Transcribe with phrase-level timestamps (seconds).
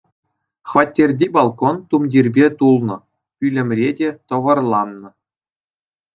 [0.69, 2.97] Хваттерти балкон тумтирпе тулнӑ,
[3.37, 5.09] пӳлӗмре те тӑвӑрланнӑ.